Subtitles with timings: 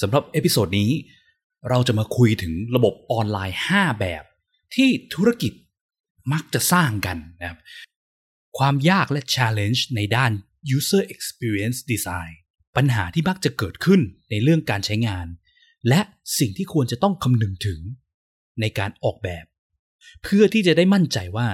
[0.00, 0.90] สำหรับ episode นี้
[1.68, 4.24] เราจะมาคุยถึงระบบออนไลน์ 5 แบบ
[4.74, 5.52] ที่ธุรกิจ
[6.32, 7.58] มักจะสร้างกันนะครับ
[8.58, 10.32] ความยากและ challenge ในด้าน
[10.76, 12.32] user experience design
[12.76, 14.00] ปัญหาที่มักจะเกิดขึ้น
[14.30, 15.26] ในเรื่องการใช้งาน
[15.88, 16.00] และ
[16.38, 17.80] สิ่งที่ควรจะต้องคำนึงถึง
[18.60, 19.44] ในการออกแบบ
[20.22, 21.48] เพื่อที่จะได้มั่นใจว่า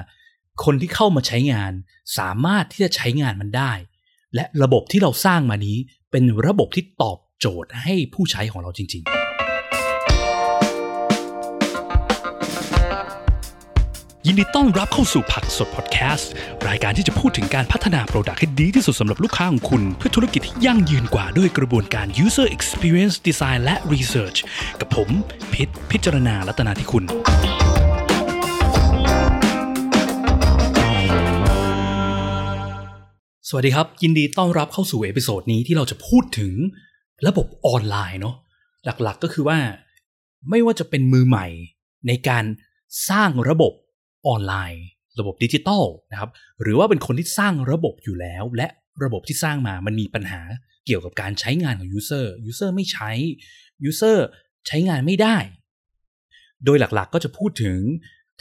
[0.64, 1.72] คนที่เข้ามาใช้งาน
[2.18, 3.72] สามารถที่จะใช้งานมันได้
[4.34, 5.78] และระบบที่เราสร้างมานี้
[6.10, 9.12] เป็นระบบที่ตอบ โจทย์ให้ผู้ใช้ของเราจริง ๆ
[14.26, 16.30] ยินดีต้อนรับเข้าสู่ผักสดพอดแคสต์
[16.68, 24.38] รายการที่จะพูดถึงการพัฒนาโปรดักต์ให้ดีที่สุดสำหรับลูกค้าของคุณ เพื่อธุรกิจที่ยั่งยืนกว่าด้วยกระบวนการ user experience design และ research
[24.80, 25.08] กับผม
[25.52, 27.04] พิษพิจารณาลัตนาที่คุณ
[33.48, 36.54] สวัสดีครับ ยินดีต้อนรับเข้าสู่ episode นี้ที่เราจะพูดถึง
[37.26, 38.36] ระบบออนไลน์เนาะ
[38.84, 39.58] หลักๆก็คือว่า
[40.50, 41.46] ไม่ว่าจะเป็นมือใหม่
[42.06, 42.44] ในการ
[43.10, 43.72] สร้างระบบ
[44.26, 44.84] ออนไลน์
[45.18, 46.30] ระบบดิจิตอลนะครับ
[46.62, 48.68] หรือว่าเป็นคนที่สร้างระบบอยู่แล้ว และ
[49.04, 50.42] ระบบที่สร้างมามันมีปัญหา
[50.86, 53.10] เกี่ยวกับการใช้งานของ user user ไม่ใช้
[53.84, 54.26] user
[54.66, 55.36] ใช้งานไม่ได้
[56.64, 57.78] โดยหลักๆก็จะพูดถึง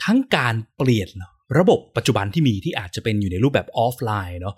[0.03, 1.09] ทั้งการเปลี่ยน
[1.57, 4.55] ระบบปัจจุบันที่มีที่อาจจะเป็นอยู่ในรูปแบบออฟไลน์เนาะ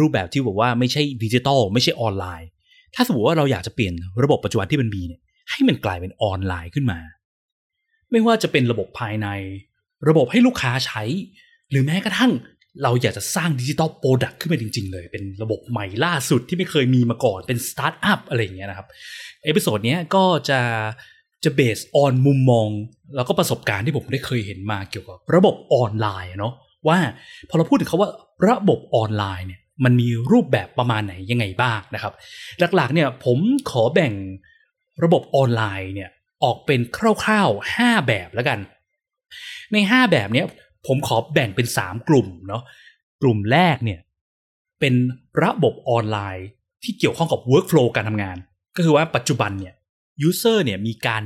[0.00, 2.48] รูปแบบที่บอกว่าไม่ใช่ดิจิตอลไม่ใช่ออนไลน์
[2.94, 6.98] ถ้าสมมติว่าเราอยากจะเปลี่ยนระบบปัจจุบันที่มันมีเนี่ยให้มันกลายเป็นออนไลน์ขึ้นมา
[8.10, 9.28] ไม่ว่าจะเป็นระบบภายใน
[10.08, 11.02] ระบบให้ลูกค้าใช้
[11.70, 12.32] หรือแม้กระทั่ง
[12.82, 18.86] เราอยากจะสร้าง digital product ขึ้นมาจริง ๆ เลย เป็นระบบใหม่ล่าสุดที่ไม่เคยมีมาก่อน เป็นสตาร์ทอัพอะไรอย่างเงี้ยนะครับ
[19.44, 20.60] episode นี้ก็จะ
[21.44, 22.68] จะ base on มุมมอง
[23.16, 26.54] แล้วก็ประสบการณ์ที่ผมได้เคยเห็นมาเกี่ยวกับระบบออนไลน์เนาะ
[26.88, 26.98] ว่า
[27.48, 28.10] พอเราพูดถึงคาว่า
[28.48, 32.12] ระบบออนไลน์เนี่ย มันมีรูปแบบประมาณไหนยังไงบ้างนะครับ
[32.76, 33.38] หลักๆเนี่ยผม
[33.70, 34.12] ขอแบ่ง
[35.04, 36.10] ระบบออนไลน์เนี่ย
[36.44, 38.58] ออกเป็นคร่าวๆ 5 แบบแล้วกัน
[39.72, 40.46] ใน 5 แบบเนี้ย
[40.86, 42.62] ผมขอแบ่งเป็น 3 กลุ่มเนาะ
[43.22, 44.00] กลุ่มแรกเนี่ย
[44.80, 44.94] เป็น
[45.42, 46.46] ระบบออนไลน์
[46.82, 48.36] ที่เกี่ยวข้องกับ workflow การทำงาน
[48.76, 49.74] ก็คือว่าปัจจุบันเนี่ย
[50.28, 51.24] user เนี่ยมีการ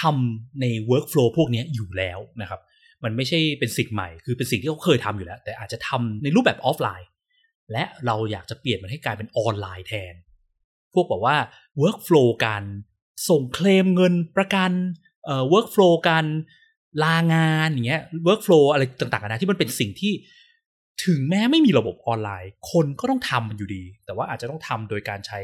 [0.00, 2.60] ทำใน workflow พวกนี้อยู่แล้วนะครับ
[3.04, 7.08] มันไม่ใช่เป็นสิ่งใหม่ คือเป็นสิ่งที่เขาเคยทำอยู่แล้ว แต่อาจจะทำในรูปแบบออฟไลน์
[7.72, 10.14] และเราอยากจะเปลี่ยนมันให้กลายเป็นออนไลน์แทน
[10.94, 11.36] พวกบอกว่า
[11.82, 12.62] workflow การ
[13.28, 14.70] ส่งเคลมเงินประกัน
[15.24, 16.24] เอ่อ workflow การ
[17.02, 20.12] ลางานอย่างเงี้ย workflow อะไรต่างๆนะที่มันเป็นสิ่งที่
[21.04, 25.40] ถึงแม้ไม่มีระบบออนไลน์ คนก็ต้องทำมันอยู่ดี แต่ว่าอาจจะต้องทำโดยการใช้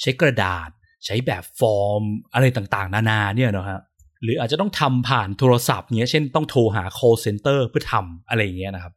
[0.00, 0.70] ใช้กระดาษ
[1.04, 2.02] ใช้แบบฟอร์ม
[2.34, 3.80] อะไรต่างๆ นานาเนี่ยนะฮะ
[4.22, 8.94] หรืออาจจะต้องทำผ่านโทรศัพท์เงี้ยเช่นต้องโทรหา call center เพื่อทำอะไรอย่างเงี้ยนะครับ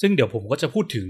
[0.00, 1.08] ซึ่งเดี๋ยวผมก็จะพูดถึง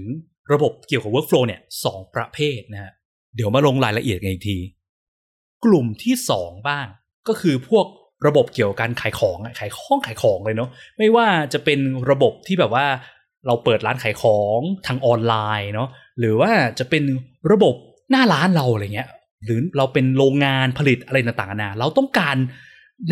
[0.53, 2.91] ระบบเกี่ยวกับ workflow เนี่ยสองประเภทนะฮะ
[3.35, 4.57] เดี๋ยวมาลงรายละเอียดกันอีกที
[5.65, 6.87] กลุ่มที่สองบ้าง
[7.27, 7.85] ก็คือพวก
[8.27, 11.79] ระบบเกี่ยวกับการขายของขายของขายของเลยเนาะไม่ว่าจะเป็น
[12.09, 12.85] ระบบที่แบบว่า
[13.47, 15.89] เราเปิดร้านขายของทางออนไลน์เนาะ
[16.19, 17.03] หรือว่าจะเป็น
[17.51, 17.75] ระบบ
[18.11, 19.09] หน้าร้านเราอะไรเงี้ย
[19.45, 22.37] หรือเราเป็นโรงงานผลิตอะไรต่างๆนานาเราต้องการ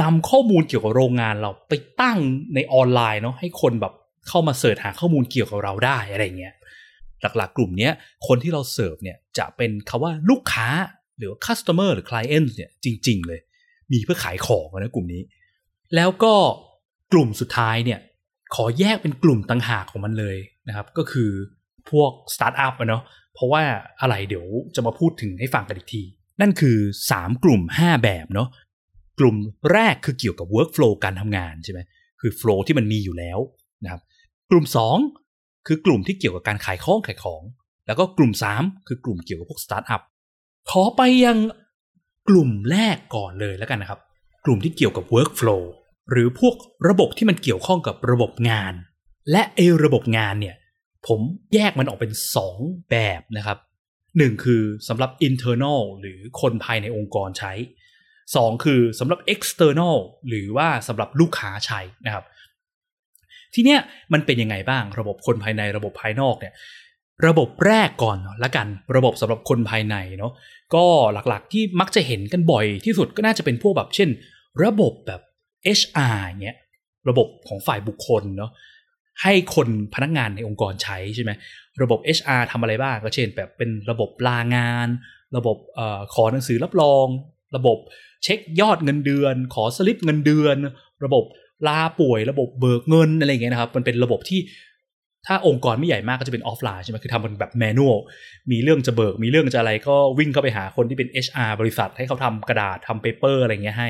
[0.01, 2.17] นำข้อมูลเกี่ยวกับโรงงานเราไปตั้ง
[2.55, 3.93] ในออนไลน์เนาะให้คนแบบ
[4.27, 6.53] เข้ามาเสิร์ชหาข้อมูลเกี่ยวกับเราได้อะไรเงี้ย
[7.21, 7.89] หลักๆ กลุ่มนี้
[8.27, 10.67] คนที่เราเสิร์ฟเนี่ยจะเป็นคาว่าลูกค้า
[11.17, 13.39] หรือ customer หรือ client เนี่ยจริง ๆ เลย
[13.91, 15.21] มีเพื่อขายของนะกลุ่มนี้
[15.95, 16.33] แล้วก็
[17.13, 17.99] กลุ่มสุดท้ายเนี่ย
[18.55, 20.37] ขอแยกเป็นกลุ่มต่างหากของมันเลย
[20.67, 21.31] นะครับ ก็คือ
[21.89, 23.03] พวกสตาร์ทอัพเนาะ
[23.33, 23.63] เพราะว่า
[24.01, 26.01] อะไรเดี๋ยวจะมาพูดถึงให้ฟังกันอีกที
[26.41, 26.77] นั่นคือ
[27.11, 28.49] 3 กลุ่ม 5 แบบเนาะ
[29.19, 29.35] กลุ่ม
[29.71, 31.79] แรกคือเกี่ยวกับ workflow การทำงานใช่ไหม
[32.21, 33.39] คือ flow ที่มันมีอยู่แล้ว
[33.83, 34.01] นะครับ
[34.49, 34.65] กลุ่ม
[34.97, 35.18] 2
[35.69, 37.41] คือกลุ่มที่เกี่ยวกับการขายของขายของ
[37.87, 40.01] แล้วก็กลุ่ม 3 คือกลุ่มเกี่ยวกับพวกสตาร์ทอัพ
[40.69, 41.37] ขอไปยัง
[42.29, 43.99] กลุ่มแรกก่อนเลยแล้วกันนะครับ
[44.45, 45.63] กลุ่มที่เกี่ยวกับ workflow
[46.11, 46.55] หรือพวก
[46.87, 48.73] ระบบที่มันเกี่ยวข้องกับระบบงาน
[49.31, 50.55] และไอระบบงานเนี่ย
[51.07, 51.19] ผม
[51.53, 52.11] แยกมันออกเป็น
[52.51, 53.57] 2 แบบนะครับ
[54.17, 57.53] หนึ่งคือสำหรับ internal หรือคนภายในองค์กรใช้
[58.09, 62.25] 2 คือสำหรับ external หรือว่าสำหรับลูกค้าใช้นะครับ
[63.53, 63.79] ทีเนี้ย
[64.13, 66.53] มันเป็นยังไงบ้างระบบคนภายในระบบภายนอกเนี่ย
[67.27, 70.33] ระบบแรกก่อนละกัน ระบบสำหรับคนภายในเนาะ
[70.75, 74.09] ก็หลักๆที่มักจะเห็นกันบ่อยที่สุดก็น่าจะเป็นพวกแบบเช่น
[74.63, 75.21] ระบบแบบ
[75.79, 76.57] HR เงี้ย
[77.09, 78.51] ระบบของฝ่ายบุคคลเนาะ
[79.23, 81.31] ให้คนพนักงานในองค์กรใช้ใช่ไหม
[81.81, 84.87] ระบบ HR ทำอะไรบ้างก็เช่น แบบเป็นระบบลางาน
[85.37, 87.07] ระบบออขอหนังสือรับรอง
[87.55, 87.77] ระบบ
[88.23, 90.55] เช็คยอดเงินเดือน ขอสลิปเงินเดือน
[91.05, 91.23] ระบบ
[91.67, 94.39] ลาป่วยระบบเบิกเงินอะไรเงี้ยนะครับ มันเป็นระบบที่
[95.27, 97.97] ถ้าองค์กรไม่ใหญ่มากก็จะเป็นออฟไลน์ใช่ไหมคือทำเป็นแบบ manual
[98.51, 103.89] มีเรื่องจะเบิก มีเรื่องจะอะไรก็วิ่งเข้าไปหาคนที่เป็น HR บริษัทให้เขาทำกระดาษทำ paper อะไรเงี้ยให้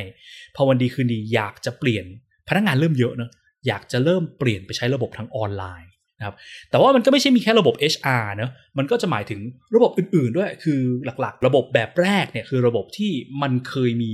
[0.56, 2.06] พอวันดีคืนดีอยากจะเปลี่ยน
[2.48, 3.30] พนักงานเริ่มเยอะเนะ
[3.68, 6.36] อยากจะเริ่มเปลี่ยนไปใช้ระบบทางออนไลน์นะครับ
[6.69, 9.39] แต่ว่ามันก็ไม่ใช่มีแค่ระบบ HR เนะมันก็จะหมายถึง
[9.75, 10.80] ระบบอื่น ๆ ด้วยคือ
[11.21, 13.12] หลักๆ ระบบแบบแรกเนี่ยคือระบบที่
[13.42, 14.13] มันเคยมี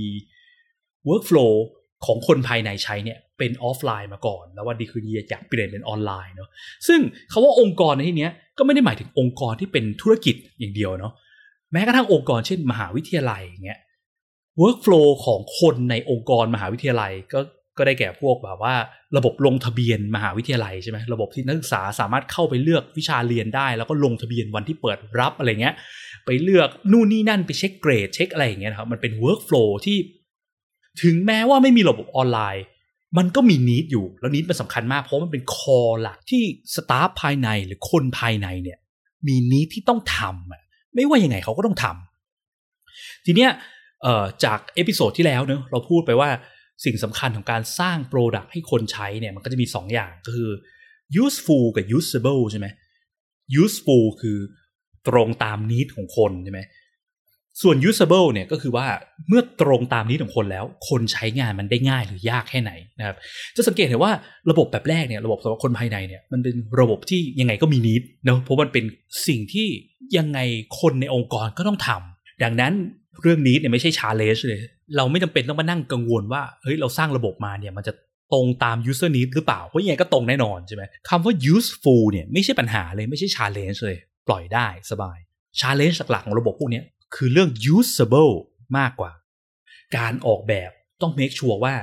[1.08, 1.52] workflow
[2.06, 6.48] ของคนภายในใช้เนี่ย เป็นออฟไลน์มาก่อน แล้ววันดีคืนดีอยากเปลี่ยนเป็นออนไลน์เนาะ
[6.86, 7.00] ซึ่ง
[7.32, 8.28] คาว่าองค์กรในที่นี้
[8.58, 11.12] ก็ไม่ได้หมายถึงองค์กรที่เป็นธุรกิจอย่างเดียวเนาะ
[11.72, 13.80] แม้กระทั่งองค์กรเช่น มหาวิทยาลัยอย่างเงี้ย
[14.60, 17.40] workflow ของคนในองค์กรมหาวิทยาลัยก็
[17.78, 18.74] ก็ได้แก่พวกแบบว่า
[19.16, 25.74] ระบบลงทะเบียนมหาวิทยาลัยใช่ไหมระบบที่นักศึกษาสามารถเข้าไปเลือกวิชาเรียนได้ แล้วก็ลงทะเบียนวันที่เปิดรับอะไรเงี้ย
[26.26, 29.98] ไปเลือกนู่นนี่นั่นไปเช็คเกรดเช็คอะไรอย่างเงี้ยครับมันเป็น workflow ที่
[31.02, 32.64] ถึงแม้ว่าไม่มีระบบออนไลน์
[33.18, 36.42] มันก็มี need อยู่แล้ว need มันสำคัญมากเพราะมันเป็น core หลักที่
[36.74, 38.78] staff ภายในหรือคนภายในเนี่ย
[39.26, 43.50] มี need ที่ต้องทำไม่ว่ายังไงเขาก็ต้องทำทีเนี้ย
[44.44, 46.30] จาก episode ที่แล้วเนอะเราพูดไปว่า
[46.84, 50.50] สิ่งสำคัญของการสร้าง product ให้คนใช้เนี่ยมันก็จะมี 2อย่างก็คือ
[51.24, 52.66] useful กับ usable ใช่ไหม
[53.62, 54.38] useful คือ
[55.08, 56.60] ตรงตาม need ของคนใช่ไหม
[57.62, 58.86] ส่วน usable เนี่ยก็คือว่า
[59.28, 63.16] เมื่อตรงตามนี้ของคนแล้ว คนใช้งานมันได้ง่ายหรือยากแค่ไหนนะครับ
[63.56, 64.12] จะสังเกตเห็นว่า
[64.50, 68.84] ระบบแบบแรกเนี่ยระบบสำหรับคนภายในเนี่ยมันเป็นระบบที่ยังไงก็มีนิดเนาะเพราะมันเป็น
[69.26, 69.68] สิ่งที่
[70.16, 70.38] ยังไง
[70.80, 72.72] คนในองค์กรก็ต้องทำดังนั้น
[73.22, 74.60] เรื่องนี้เนี่ยไม่ใช่ชาเลนจ์เลย
[74.96, 77.92] เราไม่จำเป็นต้องมานั่งกังวลว่าเฮ้ยเราสร้างระบบมาเนี่ยมันจะ
[78.32, 83.96] ตรงตาม user need หรือเปล่า เพราะยังไงก็ตรงแน่นอนใช่ไหมคำว่า useful เนี่ยไม่ใช่ปัญหาเลยไม่ใช่ challenge เลย
[84.28, 85.18] ปล่อยได้สบาย
[85.60, 86.82] challenge หลักๆของระบบพวกนี้
[87.14, 88.34] คือเรื่อง usable
[88.78, 89.12] มากกว่า
[89.96, 90.70] การออกแบบ
[91.02, 91.74] ต้อง make sure ว่า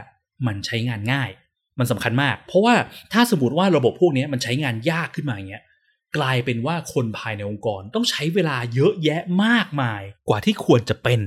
[0.48, 1.32] มันใช้งานง่าย
[1.80, 2.76] มันสำคัญมาก เพราะว่า
[3.14, 5.64] ถ้าสมมติว่าระบบพวกนี้มันใช้งานยากขึ้นมาอย่างเงี้ย
[6.18, 11.22] กลายเป็นว่าคนภายในองค์กรต้องใช้เวลาเยอะแยะมากมายกว่าที่ควรจะเป็น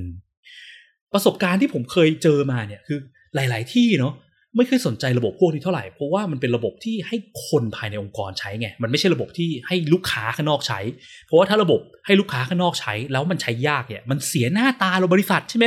[1.13, 2.99] ประสบการณ์ที่ผมเคยเจอมาเนี่ยคือ
[3.35, 4.15] หลาย ๆ ที่เนาะ
[4.57, 7.17] ไม่เคยสนใจระบบพวกนี้เท่าไหร่เพราะว่ามันเป็นระบบที่ให้
[7.47, 10.81] คนภายในองค์กรใช้ไงมันไม่ใช่ระบบที่ให้ลูกค้าข้างนอกใช้
[11.27, 15.67] เพราะว่าถ้าระบบให้ลูกค้าข้างนอกใช้ แล้วมันใช้ยากเนี่ยมันเสียหน้าตาเราบริษัทใช่ไหม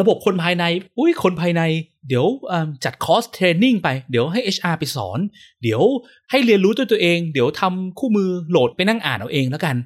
[0.00, 0.64] ระบบคนภายใน
[0.98, 1.62] อุ้ยคนภายใน
[2.08, 2.26] เดี๋ยว
[2.84, 5.18] จัดคอร์ส training ไป เดี๋ยวให้ HR ไปสอน
[5.62, 5.82] เดี๋ยว
[6.30, 9.76] ให้เรียนรู้ด้วยตัวเอง เดี๋ยวทำคู่มือโหลดไปนั่งอ่านเอาเองแล้วกัน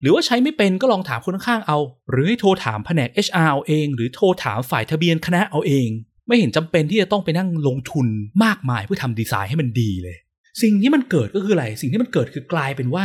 [0.00, 1.78] หรือว่าใช้ไม่เป็นก็ลองถามคนข้างเอา
[2.10, 5.88] หรือให้โทรถามแผนก HR เอาเอง หรือโทรถามฝ่ายทะเบียนคณะเอาเอง
[6.28, 8.06] ไม่เห็นจำเป็นที่จะต้องไปนั่งลงทุน
[8.44, 10.16] มากมายเพื่อทำดีไซน์ให้มันดีเลย
[10.62, 13.04] สิ่งที่มันเกิดก็คืออะไร สิ่งที่มันเกิดคือกลายเป็นว่า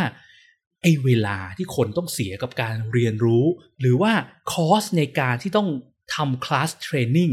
[0.81, 3.45] ไอ้เวลาที่คนต้องเสียกับการเรียนรู้
[3.79, 4.11] หรือว่า
[4.51, 5.69] คอสในการที่ต้อง
[6.15, 7.31] ทำคลาสเทรนนิ่ง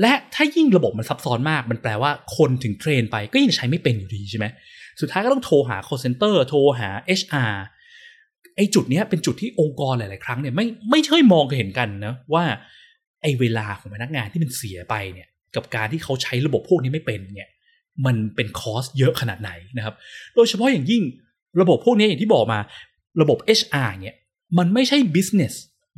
[0.00, 4.46] และถ้ายิ่งระบบมันซับซ้อนมาก มันแปลว่าคนถึงเทรนไปก็ยังใช้ไม่เป็นอยู่ดีใช่ไหม
[5.00, 6.88] สุดท้ายก็ต้องโทรหา call center โทรหา
[7.20, 7.54] HR
[8.56, 12.44] ไอ้จุดนี้เป็นจุดที่องค์กรหลาย ๆ ครั้งเนี่ยไม่ไม่ใช่มองเห็นกันนะว่า
[13.26, 17.48] อ้เวลาของพนักงานที่มันเสียไปเนี่ยกับการที่เขาใช้ระบบพวกนี้ไม่เป็นเนี่ย
[18.06, 19.94] มันเป็นคอสเยอะขนาดไหนนะครับ
[20.34, 21.02] โดยเฉพาะอย่างยิ่ง
[21.60, 22.58] ระบบพวกนี้อย่างที่บอกมา
[23.22, 24.16] ระบบ HR เนี่ย
[24.58, 25.54] มันไม่ใช่ business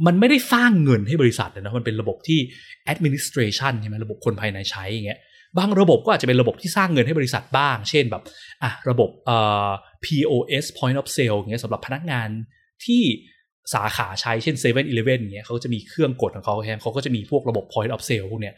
[0.07, 2.39] มันไม่ได้สร้างเงินให้บริษัทนะมันเป็นระบบที่
[2.93, 5.21] administration ใช่ไหมระบบคนภายในใช้อย่างเงี้ย
[5.59, 8.23] บางระบบก็อาจจะเป็นระบบที่สร้างเงินให้บริษัทบ้าง เช่นแบบ
[8.63, 9.37] อะระบบเอ่
[9.69, 9.71] อ
[10.05, 12.29] POS point of sale อย่างเงี้ยสำหรับพนักงาน
[12.85, 13.03] ที่
[13.73, 18.55] สาขาใช้เช่น7 e เ e ่ e อเงี้ยเขาจะมีเครื่องกดของเขาแฮมเขาก็จะมีพวกระบบ point of sale พวกเนี้ย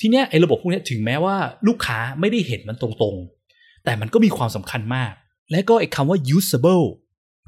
[0.00, 1.36] ทีเนี้ยไอ้ระบบพวกเนี้ยถึงแม้ว่า
[1.68, 5.12] ลูกค้าไม่ได้เห็นมันตรงๆ แต่มันก็มีความสำคัญมาก
[5.50, 6.84] และก็ไอ้คำว่า usable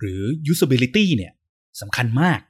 [0.01, 0.23] หรือ
[0.53, 1.33] usability เนี่ย
[1.81, 2.41] สำคัญมาก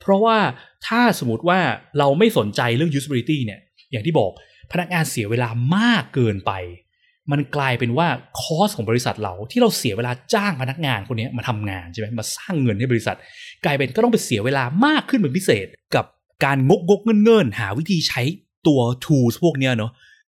[0.00, 0.38] เพราะว่า
[0.86, 1.60] ถ้าสมมติว่า
[1.98, 3.60] เราไม่สนใจเรื่อง usability เนี่ย
[3.90, 4.30] อย่างที่บอก
[4.72, 6.52] พนักงานเสียเวลามากเกินไป
[7.30, 8.08] มันกลายเป็นว่า
[8.40, 13.16] คอสของบริษัทเราที่เราเสียเวลาจ้างพนักงานคนนี้มาทำงานใช่ไหมมาสร้างเงินให้บริษัท
[13.64, 16.04] กลายเป็นก็ต้องไปเสียเวลามากขึ้นเป็นพิเศษ กับ
[16.44, 18.22] การงกงกเงินเงินหาวิธีใช้
[18.66, 19.92] ตัว tools พวกเนี้ยเนาะ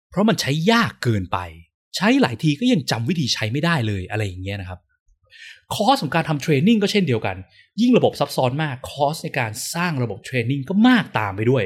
[0.09, 1.37] เพราะมันใช้ยากเกินไป
[1.95, 4.79] ใช้หลายทีก็ยังจำวิธีใช้ไม่ได้เลยอะไรอย่างเงี้ยนะครับ
[5.73, 7.35] คอสของการทำเทรนนิ่งก็เช่นเดียวกัน
[7.81, 11.63] ยิ่งระบบซับซ้อนมากคอสในการสร้างระบบเทรนนิ่งก็มากตามไปด้วย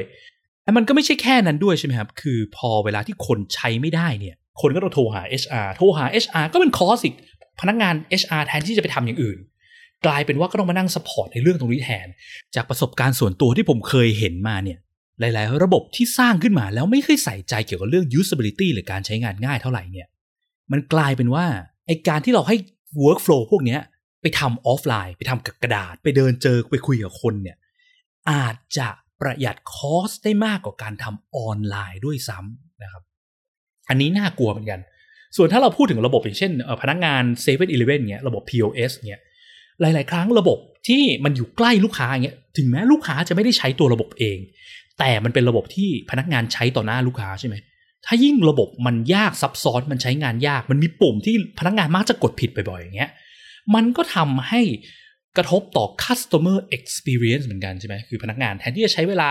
[0.62, 7.14] แต่มันก็ไม่ใช่แค่นั้นด้วยใช่ไหมครับ คือพอเวลาที่คนใช้ไม่ได้เนี่ย คนก็ต้องโทรหา HR โทรหา HR ก็เป็นคอสอีก
[7.60, 9.38] พนักงาน HR แทนที่จะไปทำอย่างอื่น
[10.06, 12.06] กลายเป็นว่าก็ต้องมานั่ง support ในเรื่องตรงนี้แทน
[12.54, 14.78] จากประสบการณ์ส่วนตัวที่ผมเคยเห็นมาเนี่ย
[15.20, 20.08] หลาย ๆ ระบบที่สร้างขึ้นมาแล้วไม่เคยใส่ใจเกี่ยวกับเรื่อง usability หรือการใช้งานง่ายเท่าไหร่เนี่ย
[20.72, 21.46] มันกลายเป็นว่า
[21.86, 22.56] ไอการที่เราให้
[23.02, 23.78] workflow พวกนี้
[24.22, 27.56] ไปทำออฟไลน์ ไปทำกับกระดาษ ไปเดินเจอไปคุยกับคนเนี่ย
[28.30, 28.88] อาจจะ
[29.20, 33.02] ประหยัด cost ได้มากกว่าการทำออนไลน์ด้วยซ้ำนะครับ
[33.88, 34.80] อันนี้น่ากลัวเหมือนกัน
[35.36, 36.52] ส่วนถ้าเราพูดถึงระบบอย่างเช่น
[36.82, 39.22] พนักงาน7 e เ e ่ e อเงี้ยระบบ POS เงี้ย
[39.80, 44.38] หลาย ๆ ครั้งระบบที่มันอยู่ใกล้ลูกค้าเงี้ยถึงแม้ลูกค้าจะไม่ได้ใช้ตัวระบบเอง
[44.98, 47.56] แต่มันเป็นระบบที่พนักงานใช้ต่อหน้าลูกค้าใช่ไหม
[48.06, 53.10] ถ้ายิ่งระบบมันยากซับซ้อนมันใช้งานยาก มันมีปุ่มที่พนักงานมักจะกดผิดบ่อยๆอย่างเงี้ย
[53.74, 54.60] มันก็ทำให้
[55.36, 59.30] กระทบต่อ customer experience เหมือนกันใช่ไหมคือพนักงานแทนที่จะใช้เวลา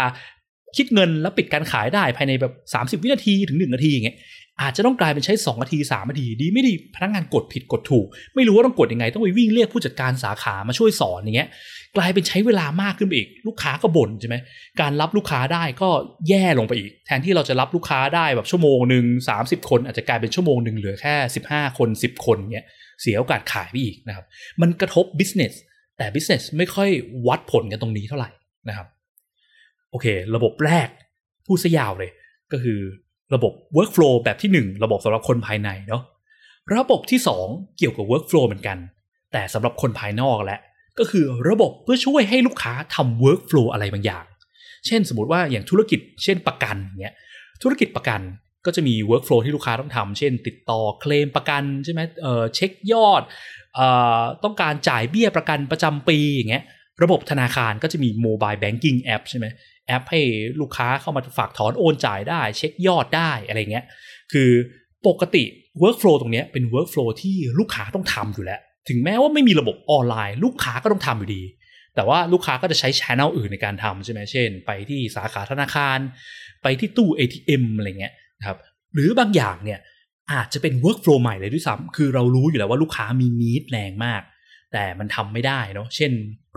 [0.78, 2.54] คิดเงินแล้วปิดการขายได้ภายในแบบ
[3.00, 4.18] 30 วินาทีถึง 1 นาทีอย่างเงี้ย
[4.62, 11.50] อาจจะต้องกลายเป็นใช้2นาที3นาทีดีไม่ดีพนักงานกดผิดกดถูก ไม่รู้ว่าต้องกดยังไง ต้องไปวิ่งเรียกผู้จัดการสาขามาช่วยสอนอย่างเงี้ย
[11.98, 14.36] กลายเป็นใช้เวลามากขึ้นไปอีก ลูกค้าก็บ่นใช่ไหม
[14.82, 15.90] การรับลูกค้าได้ก็
[16.30, 19.06] แย่ลงไปอีก แทนที่เราจะรับลูกค้าได้แบบชั่วโมงหนึ่ง
[19.38, 21.16] 30 คน อาจจะกลายเป็นชั่วโมงหนึ่งเหลือแค่
[21.48, 22.68] 15 คน 10 คนเงี้ย
[23.02, 24.26] เสียโอกาสขายไปอีกนะครับ
[24.62, 25.54] มันกระทบ business
[25.98, 26.90] แต่ business ไม่ค่อย
[27.28, 28.30] วัดผลกันตรงนี้เท่าไหร่
[28.70, 28.88] นะครับ
[29.92, 30.88] โอเค ระบบแรก
[31.46, 32.12] พูดซะยาวเลย
[32.52, 32.80] ก็คือ
[33.34, 36.04] ระบบ workflow แบบที่ 1 ระบบสำหรับคนภายในเนาะ
[36.76, 38.78] ระบบที่ 2 เกี่ยวกับ workflow เหมือนกัน
[39.32, 40.60] แต่สำหรับคนภายนอกแหละ
[41.00, 44.26] ก็คือระบบเพื่อช่วยให้ลูกค้าทำ workflow อะไรบางอย่าง
[44.88, 47.16] เช่น สมมติว่าอย่างธุรกิจ เช่นประกันเนี่ย
[47.64, 48.22] ธุรกิจประกัน
[48.66, 53.22] ก็จะมี workflow ที่ลูกค้าต้องทำเช่น ติดต่อเคลมประกันใช่ไหมเเช็คยอด
[53.80, 53.82] อ
[54.44, 56.64] ต้องการจ่ายเบี้ยประกันประจำปีอย่างเงี้ย
[57.04, 59.46] ระบบธนาคารก็จะมี mobile banking app ใช่ไหม
[59.88, 60.22] แอปให้
[60.62, 63.86] ลูกค้าเข้ามาฝากถอนโอนจ่ายได้ เช็คยอดได้อะไรเงี้ย
[64.34, 64.50] คือ
[65.08, 65.44] ปกติ
[65.82, 71.44] workflow ตรงนี้เป็น workflow ที่ลูกค้าต้องทำอยู่แล้ว ถึงแม้ว่าไม่มีระบบออนไลน์ ลูกค้าก็ต้องทำอยู่ดี
[71.96, 75.98] แต่ว่าลูกค้าก็จะใช้ช n นลอื่นในการทำใช่ไหมเช่น ไปที่สาขาธนาคาร
[76.64, 78.14] ไปที่ตู้ ATM อะไรเงี้ย
[78.46, 78.58] ครับ
[78.94, 79.80] หรือบางอย่างเนี่ย
[80.34, 84.22] อาจจะเป็น workflow ใหม่เลยด้วยซ้ำคือเรารู้อยู่แล้วว่าลูกค้ามีนิดแรงมาก
[84.74, 86.12] แต่มันทำไม่ได้เนาะเช่น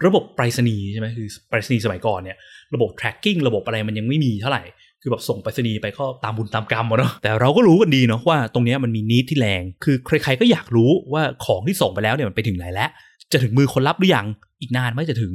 [0.06, 2.36] ระบบไปรษณีย์ใช่ไหมคือไปรษณีย์สมัยก่อนเนี่ย
[2.74, 4.62] ระบบ tracking ระบบอะไรมันยังไม่มีเท่าไหร่
[5.02, 12.90] คือแบบส่งไปรษณีย์ไปก็ตามบุญตามกรรมเนาะแต่เราก็รู้กันดีเนาะว่าตรงนี้มันมีนิดที่แรง คือใครๆก็อยากรู้ว่าของที่ส่งไปแล้วเนี่ยมันไปถึงไหนแล้ว
[13.32, 14.26] จะถึงมือคนรับหรือยัง
[14.60, 15.32] อีกนานไม่จะถึง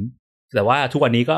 [0.54, 1.36] แต่ว่าทุกวันนี้ก็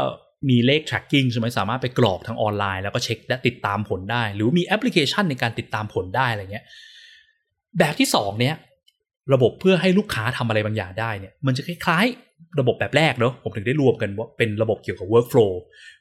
[0.50, 6.64] มีเลข tracking ใช่ไหมสามารถไปกรอกทางออนไลน์ แล้วก็เช็คและติดตามผลได้ หรือมีแอปพลิเคชันในการติดตามผลได้อะไรเงี้ย
[7.78, 8.54] แบบที่2เนี่ย
[9.34, 15.52] ระบบเพื่อให้ลูกค้าทำอะไรบางอย่างได้เนี่ยมันจะคล้ายๆ ระบบแบบแรกเนาะผมถึงได้รวมกันว่าเป็นระบบเกี่ยวกับ workflow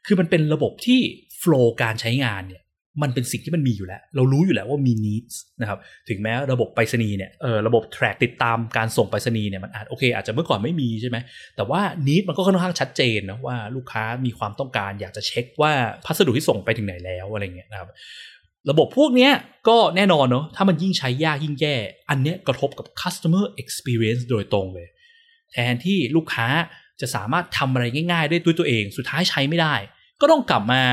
[0.05, 0.99] คือมันเป็นระบบที่
[1.41, 2.61] flow การใช้งานเนี่ย
[3.03, 5.79] มันเป็นสิ่งที่มันมีอยู่แล้ว เรารู้อยู่แล้วว่ามี needs นะครับ
[6.09, 11.17] ถึงแม้ระบบไปรษณีย์เนี่ยเออระบบ track ติดตามการส่งไปรษณีย์เนี่ยมันอาจโอเค อาจจะเมื่อก่อนไม่มีใช่ไหม
[11.55, 15.71] แต่ว่า need มันก็ค่อนข้างชัดเจนนะว่าลูกค้ามีความต้องการอยากจะเช็คว่า
[16.05, 17.89] พัสดุที่ส่งไปถึงไหนแล้วอะไรเงี้ยนะครับ
[18.69, 19.29] ระบบพวกนี้
[19.67, 21.75] ก็แน่นอนเนาะถ้ามันยิ่งใช้ยากยิ่งแย่
[22.09, 24.87] อันนี้กระทบกับ customer experience โดยตรงเลย
[25.51, 26.47] แทนที่ลูกค้า
[27.01, 29.75] จะสามารถทำอะไรง่ายๆได้ด้วยตัวเอง สุดท้ายใช้ไม่ได้
[30.21, 30.83] ก็ต้องกลับมา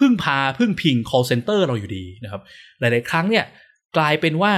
[0.00, 2.42] พึ่งพาพึ่งพิง call center เราอยู่ดีนะครับ
[2.80, 3.44] หลายๆ ครั้งเนี่ย
[3.96, 4.52] กลายเป็นว่า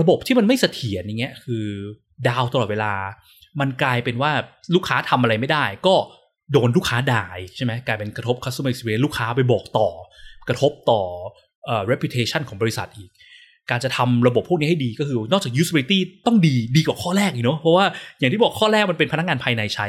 [0.00, 1.64] ระบบที่มันไม่เสถียรอย่างเงี้ยคือ
[2.28, 2.94] ดาวตลอดเวลา
[3.60, 4.32] มันกลายเป็นว่า
[4.74, 5.94] ลูกค้าทำอะไรไม่ได้ ก็
[6.52, 7.26] โดนลูกค้าด่า
[7.56, 9.88] ใช่ไหมกลายเป็นกระทบ customer experience ลูกค้าไปบอกต่อ
[10.48, 11.00] กระทบต่อ
[11.90, 13.10] reputation ของบริษัทอีก
[13.70, 17.84] การจะทำระบบพวกนี้ให้ดีก็คือนอกจาก usability ต้องดีดีกว่าข้อแรกอีกเนาะเพราะว่า
[18.18, 19.86] อย่างที่บอกข้อแรกมันเป็นพนักงานภายในใช้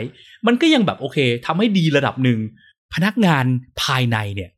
[0.47, 2.39] มันก็ยังแบบโอเคทำให้ดีระดับหนึ่ง
[2.93, 3.45] พนักงาน
[3.83, 4.49] ภายในเนี่ย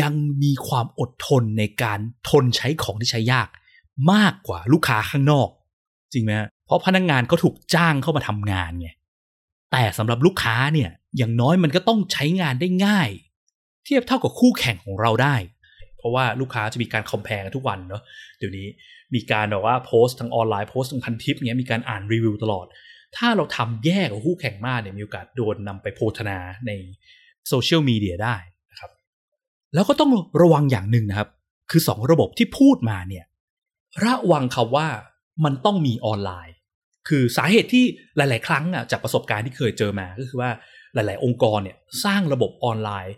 [0.00, 0.12] ยัง
[0.42, 1.98] มีความอดทนในการ
[2.30, 3.48] ทนใช้ของที่ใช้ยาก
[4.12, 5.48] มากกว่าลูกค้าข้างนอก
[6.12, 6.32] จริงไหม
[6.66, 8.88] เพราะพนักงานเขาถูกจ้างเข้ามาทำงานไง
[9.72, 13.08] แต่สำหรับลูกค้าเนี่ยอย่างน้อยมันก็ต้องใช้งานได้ง่าย
[13.86, 15.36] เทียบเท่ากับคู่แข่งของเราได้
[15.98, 18.02] เพราะว่าลูกค้าจะมีการ compare กันทุกวันเนาะ
[18.38, 18.66] เดี๋ยวนี้
[19.14, 22.66] มีการแบบว่าโพสต์ทางออนไลน์โพสต์ทางพันทิปเงี้ยมีการอ่านรีวิวตลอด
[23.16, 26.72] ถ้าเราทำแย่กว่าคู่แข่งมากเนี่ยมีโอกาสโดนนำไปโพนทะนาใน
[27.48, 28.36] โซเชียลมีเดียได้
[28.70, 28.90] นะครับ
[29.74, 30.10] แล้วก็ต้อง
[30.42, 31.28] ระวังอย่างหนึ่งนะครับ
[31.70, 33.24] คือ 2 ระบบที่พูดมาเนี่ย
[34.04, 34.88] ระวังคำว่า
[35.44, 36.54] มันต้องมีออนไลน์
[37.08, 37.84] คือสาเหตุที่
[38.16, 40.50] หลาย ๆ ครั้งอะจากประสบการณ์ที่เคยเจอมาก็คือว่า
[40.94, 43.14] หลาย ๆ องค์กรเนี่ยสร้างระบบออนไลน์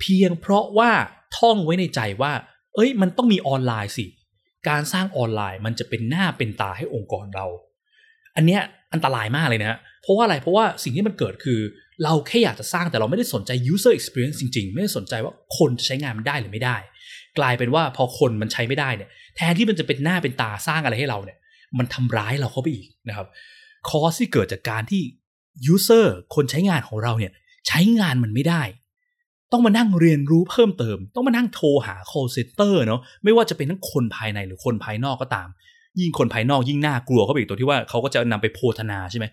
[0.00, 0.90] เพียงเพราะว่า
[1.36, 2.32] ท่องไว้ในใจว่า
[2.74, 4.06] เอ้ย มันต้องมีออนไลน์สิ
[4.68, 7.46] การสร้างออนไลน์มันจะเป็นหน้าเป็นตาให้องค์กรเรา
[8.36, 11.60] อันเนี้ยอันตรายมากเลยนะ เพราะว่าอะไรเพราะว่าสิ่งที่มันเกิดคือ
[12.04, 16.76] เราแค่อยากจะสร้างแต่เราไม่ได้สนใจ user experience จริง ๆ ไม่ได้สนใจว่าคนจะใช้งานมันได้หรือไม่ได้
[17.38, 21.38] กลายเป็นว่าพอคนมันใช้ไม่ได้เนี่ย แทนที่มันจะเป็นหน้าเป็นตาสร้างอะไรให้เราเนี่ย
[21.78, 23.26] มันทำร้ายเราเข้าไปอีกนะครับ
[23.88, 25.02] cost ที่เกิดจากการที่
[25.74, 27.32] user คนใช้งานของเราเนี่ย
[27.68, 28.62] ใช้งานมันไม่ได้
[29.52, 35.48] ต้องมานั่งเรียนรู้เพิ่มเติม ต้องมานั่งโทรหา call center เนาะไม่ว่าจะเป็นทั้งคนภายในหรือคนภายนอกก็ตาม
[36.00, 39.26] ยิ่งคนภายนอกยิ่งน่ากลัวเข้าไปอีกตัวที่ว่าเขาก็จะนำไปโพนทะนาใช่ไหม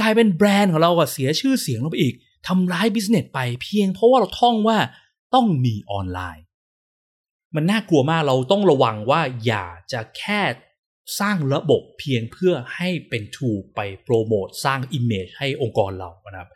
[0.00, 2.14] กลายเป็นแบรนด์ของเราอะเสียชื่อเสียงเราไปอีก
[2.48, 4.78] ทำร้าย business ไปเพียงเพราะว่าเราท่องว่า
[5.34, 6.44] ต้องมีออนไลน์
[7.54, 10.40] มันน่ากลัวมากเราต้องระวังว่าอย่าจะแค่
[11.20, 16.50] สร้างระบบเพียงเพื่อให้เป็น tool ไปโปรโมทสร้าง image ให้องค์กรเรานะครับ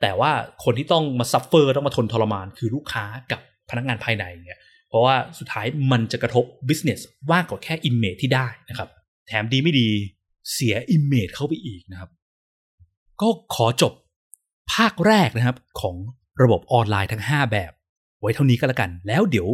[0.00, 0.32] แต่ว่า
[0.64, 4.58] คนที่ต้องมา suffer ต้องมาทนทรมาน คือลูกค้ากับพนักงานภายในเนี่ย
[4.88, 7.00] เพราะว่าสุดท้ายมันจะกระทบ business
[7.32, 8.88] มากกว่าแค่ image ที่ได้นะครับ
[9.26, 9.88] แถมดีไม่ดี
[10.52, 12.10] เสีย image เข้าไปอีกนะครับ
[13.20, 13.92] ก็ขอจบ
[14.74, 15.96] ภาคแรกนะครับของ
[16.42, 17.72] ระบบออนไลน์ทั้ง 5 แบบ
[18.20, 19.48] ไว้เท่านี้ก็แล้วกัน แล้วเดี๋ยว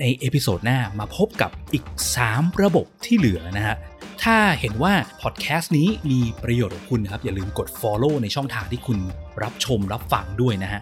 [0.00, 1.84] ใน episode หน้ามาพบกับอีก
[2.24, 3.76] 3 ระบบที่เหลือนะฮะ
[4.22, 8.98] ถ้าเห็นว่าพอดแคสต์นี้มีประโยชน์กับคุณนะครับ อย่าลืมกด Follow ในช่องทางที่คุณ
[9.42, 10.80] รับชมรับฟังด้วยนะฮะ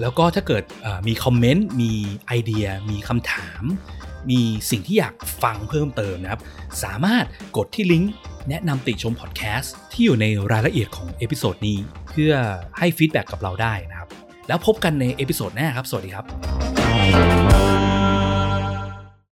[0.00, 0.64] แล้วก็ถ้าเกิด
[1.08, 1.92] มีคอมเมนต์ มี
[2.26, 3.62] ไอเดีย มีคำถาม
[4.30, 4.40] มี
[4.70, 6.40] สิ่งที่อยากฟังเพิ่มเติมนะครับ
[6.82, 7.24] สามารถ
[7.56, 8.12] กดที่ลิงก์
[8.48, 11.78] แนะนำติชมพอดแคสต์ที่อยู่ในรายละเอียดของ episode นี้
[12.08, 12.32] เพื่อ
[12.78, 14.08] ให้ feedback กับเราได้นะครับ
[14.48, 16.24] แล้วพบกันใน episode หน้าครับ สวัสดีครับ